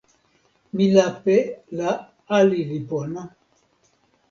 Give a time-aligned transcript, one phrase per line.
[0.75, 1.35] mi lape
[1.77, 1.91] la
[2.39, 3.21] ali li pona.